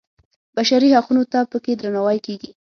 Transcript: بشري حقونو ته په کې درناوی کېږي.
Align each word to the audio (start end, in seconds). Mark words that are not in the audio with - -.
بشري 0.55 0.89
حقونو 0.95 1.23
ته 1.31 1.39
په 1.51 1.57
کې 1.63 1.71
درناوی 1.79 2.19
کېږي. 2.25 2.51